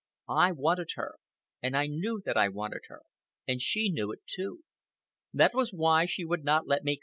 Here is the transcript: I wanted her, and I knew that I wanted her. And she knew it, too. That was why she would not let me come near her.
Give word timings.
I 0.29 0.51
wanted 0.51 0.93
her, 0.95 1.13
and 1.61 1.77
I 1.77 1.85
knew 1.85 2.23
that 2.25 2.35
I 2.35 2.49
wanted 2.49 2.81
her. 2.87 3.03
And 3.47 3.61
she 3.61 3.87
knew 3.89 4.11
it, 4.11 4.21
too. 4.25 4.61
That 5.31 5.53
was 5.53 5.71
why 5.71 6.07
she 6.07 6.25
would 6.25 6.43
not 6.43 6.65
let 6.67 6.83
me 6.83 6.93
come 6.93 6.93
near 6.93 6.95
her. 6.95 6.99